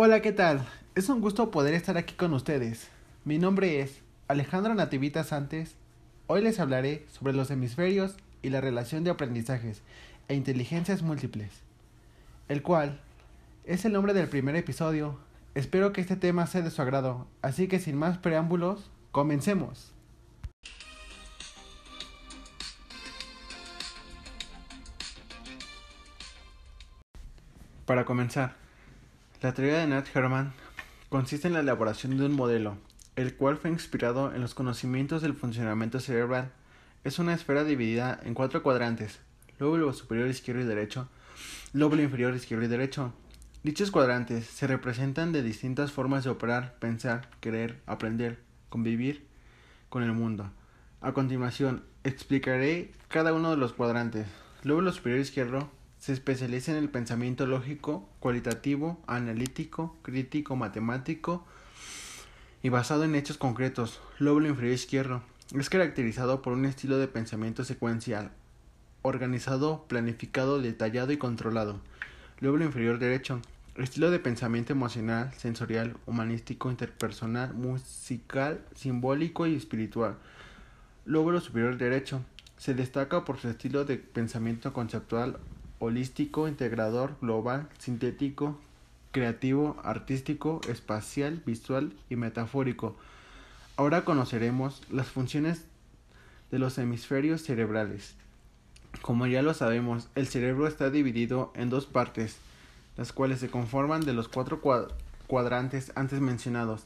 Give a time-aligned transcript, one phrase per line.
[0.00, 0.64] Hola, ¿qué tal?
[0.94, 2.88] Es un gusto poder estar aquí con ustedes.
[3.24, 5.74] Mi nombre es Alejandro Nativitas Santes.
[6.28, 9.82] Hoy les hablaré sobre los hemisferios y la relación de aprendizajes
[10.28, 11.50] e inteligencias múltiples,
[12.48, 13.00] el cual
[13.64, 15.18] es el nombre del primer episodio.
[15.56, 19.90] Espero que este tema sea de su agrado, así que sin más preámbulos, comencemos.
[27.84, 28.67] Para comenzar,
[29.40, 30.52] la teoría de Nat Herman
[31.08, 32.76] consiste en la elaboración de un modelo,
[33.14, 36.50] el cual fue inspirado en los conocimientos del funcionamiento cerebral.
[37.04, 39.20] Es una esfera dividida en cuatro cuadrantes,
[39.60, 41.08] lóbulo superior izquierdo y derecho,
[41.72, 43.12] lóbulo inferior izquierdo y derecho.
[43.62, 49.24] Dichos cuadrantes se representan de distintas formas de operar, pensar, querer, aprender, convivir
[49.88, 50.50] con el mundo.
[51.00, 54.26] A continuación, explicaré cada uno de los cuadrantes.
[54.64, 61.44] Lóbulo superior izquierdo se especializa en el pensamiento lógico, cualitativo, analítico, crítico, matemático
[62.62, 64.00] y basado en hechos concretos.
[64.18, 65.22] Lóbulo inferior izquierdo
[65.58, 68.30] es caracterizado por un estilo de pensamiento secuencial,
[69.02, 71.80] organizado, planificado, detallado y controlado.
[72.40, 73.40] Lóbulo inferior derecho
[73.82, 80.16] estilo de pensamiento emocional, sensorial, humanístico, interpersonal, musical, simbólico y espiritual.
[81.04, 82.22] Lóbulo superior derecho
[82.56, 85.38] se destaca por su estilo de pensamiento conceptual,
[85.78, 88.58] holístico, integrador, global, sintético,
[89.12, 92.96] creativo, artístico, espacial, visual y metafórico.
[93.76, 95.64] Ahora conoceremos las funciones
[96.50, 98.14] de los hemisferios cerebrales.
[99.02, 102.36] Como ya lo sabemos, el cerebro está dividido en dos partes,
[102.96, 104.60] las cuales se conforman de los cuatro
[105.26, 106.82] cuadrantes antes mencionados.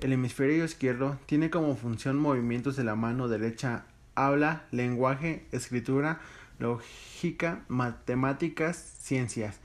[0.00, 3.84] El hemisferio izquierdo tiene como función movimientos de la mano derecha,
[4.14, 6.20] habla, lenguaje, escritura,
[6.60, 9.58] lógica, matemáticas, ciencias.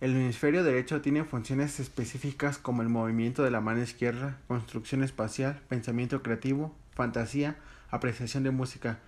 [0.00, 5.60] El hemisferio derecho tiene funciones específicas como el movimiento de la mano izquierda, construcción espacial,
[5.68, 7.56] pensamiento creativo, fantasía,
[7.90, 8.98] apreciación de música.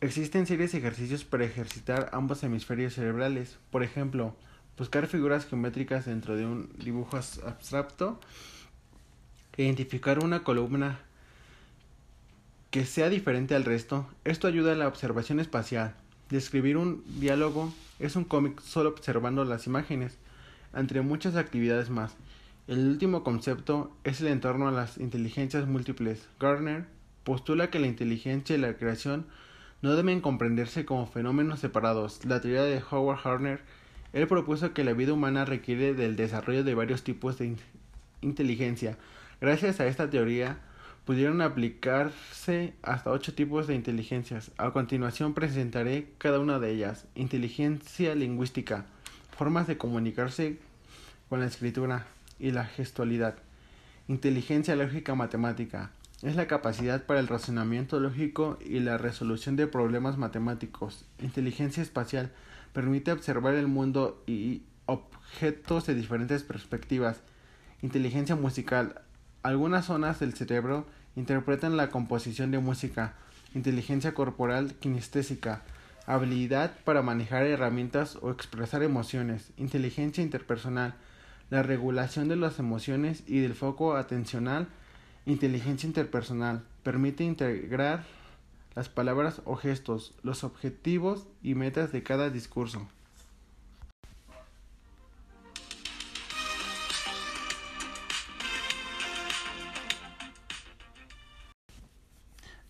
[0.00, 3.58] Existen series de ejercicios para ejercitar ambos hemisferios cerebrales.
[3.70, 4.36] Por ejemplo,
[4.76, 8.20] buscar figuras geométricas dentro de un dibujo abstracto,
[9.56, 11.00] identificar una columna
[12.70, 14.06] que sea diferente al resto.
[14.24, 15.96] Esto ayuda a la observación espacial.
[16.30, 20.18] Describir un diálogo es un cómic solo observando las imágenes,
[20.74, 22.16] entre muchas actividades más.
[22.66, 26.28] El último concepto es el entorno a las inteligencias múltiples.
[26.38, 26.84] Gardner
[27.24, 29.24] postula que la inteligencia y la creación
[29.80, 32.22] no deben comprenderse como fenómenos separados.
[32.26, 33.60] La teoría de Howard Harner,
[34.12, 37.56] él propuso que la vida humana requiere del desarrollo de varios tipos de
[38.20, 38.98] inteligencia.
[39.40, 40.58] Gracias a esta teoría,
[41.08, 44.50] pudieron aplicarse hasta ocho tipos de inteligencias.
[44.58, 47.06] A continuación presentaré cada una de ellas.
[47.14, 48.84] Inteligencia lingüística,
[49.34, 50.58] formas de comunicarse
[51.30, 52.06] con la escritura
[52.38, 53.36] y la gestualidad.
[54.06, 60.18] Inteligencia lógica matemática, es la capacidad para el razonamiento lógico y la resolución de problemas
[60.18, 61.06] matemáticos.
[61.22, 62.32] Inteligencia espacial
[62.74, 67.22] permite observar el mundo y objetos de diferentes perspectivas.
[67.80, 69.00] Inteligencia musical.
[69.42, 70.84] Algunas zonas del cerebro
[71.16, 73.14] interpretan la composición de música,
[73.54, 75.62] inteligencia corporal kinestésica,
[76.06, 80.94] habilidad para manejar herramientas o expresar emociones, inteligencia interpersonal,
[81.50, 84.68] la regulación de las emociones y del foco atencional,
[85.26, 88.04] inteligencia interpersonal, permite integrar
[88.74, 92.88] las palabras o gestos, los objetivos y metas de cada discurso.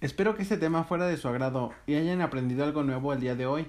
[0.01, 3.35] Espero que este tema fuera de su agrado y hayan aprendido algo nuevo el día
[3.35, 3.67] de hoy.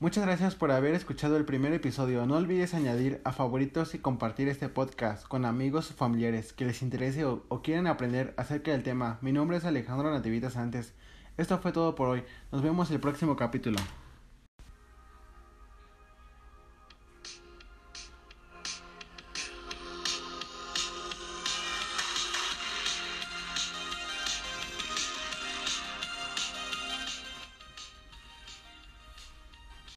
[0.00, 2.24] Muchas gracias por haber escuchado el primer episodio.
[2.24, 6.80] No olvides añadir a favoritos y compartir este podcast con amigos o familiares que les
[6.80, 9.18] interese o, quieran aprender acerca del tema.
[9.20, 10.94] Mi nombre es Alejandro Nativitas Antes.
[11.36, 12.24] Esto fue todo por hoy.
[12.50, 13.76] Nos vemos el próximo capítulo.